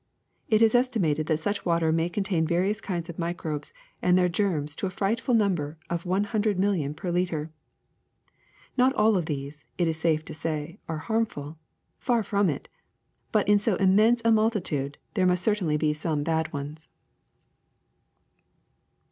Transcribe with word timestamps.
It 0.49 0.63
is 0.63 0.73
estimated 0.73 1.27
that 1.27 1.37
such 1.37 1.63
water 1.63 1.91
may 1.91 2.09
contain 2.09 2.47
various 2.47 2.81
kinds 2.81 3.07
of 3.07 3.19
microbes 3.19 3.71
and 4.01 4.17
their 4.17 4.29
germs 4.29 4.75
to 4.77 4.87
the 4.87 4.89
frightful 4.89 5.35
number 5.35 5.77
of 5.91 6.07
one 6.07 6.23
hundred 6.23 6.57
million 6.57 6.95
per 6.95 7.11
liter. 7.11 7.51
Not 8.75 8.95
all 8.95 9.15
of 9.15 9.27
these, 9.27 9.67
it 9.77 9.87
is 9.87 9.97
safe 9.99 10.25
to 10.25 10.33
say, 10.33 10.79
are 10.89 10.97
harmful; 11.05 11.59
far 11.99 12.23
from 12.23 12.49
it; 12.49 12.67
but 13.31 13.47
in 13.47 13.59
so 13.59 13.77
im 13.77 13.95
mense 13.95 14.23
a 14.25 14.31
multitude 14.31 14.97
there 15.13 15.27
must 15.27 15.43
certainly 15.43 15.77
be 15.77 15.93
some 15.93 16.23
bad 16.23 16.51
ones.'' 16.51 16.87